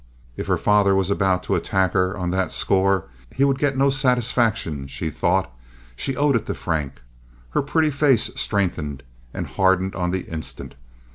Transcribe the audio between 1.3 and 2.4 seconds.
to attack her on